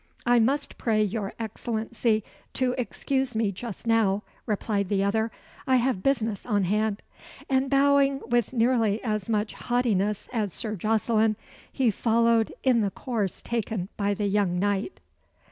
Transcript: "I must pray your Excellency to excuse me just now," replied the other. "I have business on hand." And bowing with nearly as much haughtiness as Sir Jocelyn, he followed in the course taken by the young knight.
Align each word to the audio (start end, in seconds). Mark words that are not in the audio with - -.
"I 0.25 0.39
must 0.39 0.79
pray 0.79 1.03
your 1.03 1.33
Excellency 1.37 2.23
to 2.53 2.73
excuse 2.75 3.35
me 3.35 3.51
just 3.51 3.85
now," 3.85 4.23
replied 4.47 4.89
the 4.89 5.03
other. 5.03 5.31
"I 5.67 5.75
have 5.75 6.01
business 6.01 6.43
on 6.43 6.63
hand." 6.63 7.03
And 7.51 7.69
bowing 7.69 8.19
with 8.25 8.51
nearly 8.51 8.99
as 9.03 9.29
much 9.29 9.53
haughtiness 9.53 10.27
as 10.33 10.53
Sir 10.53 10.75
Jocelyn, 10.75 11.35
he 11.71 11.91
followed 11.91 12.51
in 12.63 12.81
the 12.81 12.89
course 12.89 13.43
taken 13.43 13.89
by 13.95 14.15
the 14.15 14.25
young 14.25 14.57
knight. 14.57 14.99